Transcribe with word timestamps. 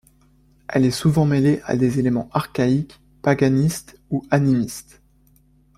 Elle 0.67 0.85
est 0.85 0.89
souvent 0.89 1.27
mêlée 1.27 1.61
à 1.65 1.77
des 1.77 1.99
éléments 1.99 2.27
archaïques 2.33 2.99
paganistes 3.21 3.99
ou 4.09 4.25
animistes. 4.31 4.99